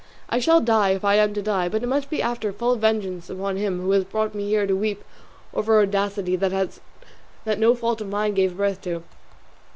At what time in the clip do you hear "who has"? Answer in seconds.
3.79-4.03